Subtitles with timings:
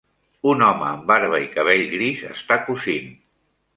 [0.53, 3.17] Un home amb barba i cabell gris està cosint.